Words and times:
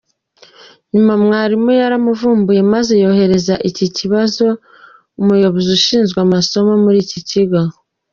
Nyuma 0.91 1.13
Mwalimu 1.23 1.69
yaramuvumbuye 1.81 2.61
maze 2.73 2.93
yoherereza 3.03 3.55
iki 3.69 3.85
kibazo 3.97 4.45
Umuyobozi 5.19 5.69
ushinzwe 5.79 6.17
amasomo 6.25 6.73
muri 6.83 6.97
iki 7.05 7.19
kigo. 7.29 7.59